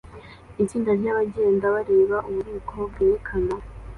Itsinda 0.61 0.91
ryabagenda 0.99 1.65
bareba 1.75 2.17
ububiko 2.29 2.75
bwerekana 2.91 3.55